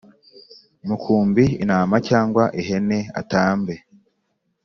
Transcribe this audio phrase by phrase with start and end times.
[0.87, 3.73] mukumbi intama cyangwa ihene atambe